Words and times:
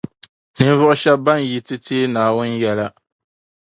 Ninvuɣu 0.57 0.95
shɛba 1.01 1.23
ban 1.25 1.39
yi 1.49 1.59
ti 1.67 1.75
teei 1.85 2.07
Naawuni 2.13 2.55
yɛla 2.61 2.87